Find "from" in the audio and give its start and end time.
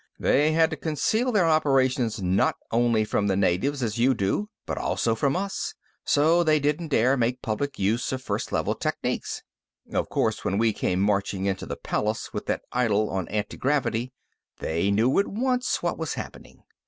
3.05-3.27, 5.13-5.35